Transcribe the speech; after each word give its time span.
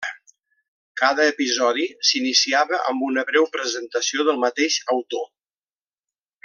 Cada 1.01 1.27
episodi 1.31 1.85
s'iniciava 2.11 2.81
amb 2.93 3.05
una 3.11 3.27
breu 3.29 3.47
presentació 3.59 4.29
del 4.31 4.43
mateix 4.49 4.83
autor. 4.99 5.29